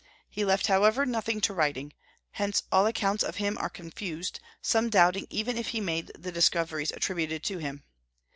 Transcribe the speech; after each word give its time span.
He 0.31 0.43
left, 0.43 0.65
however, 0.65 1.05
nothing 1.05 1.41
to 1.41 1.53
writing; 1.53 1.93
hence 2.31 2.63
all 2.71 2.87
accounts 2.87 3.23
of 3.23 3.35
him 3.35 3.55
are 3.59 3.69
confused, 3.69 4.39
some 4.59 4.89
doubting 4.89 5.27
even 5.29 5.59
if 5.59 5.67
he 5.67 5.79
made 5.79 6.09
the 6.17 6.31
discoveries 6.31 6.91
attributed 6.91 7.43
to 7.43 7.59
him. 7.59 7.83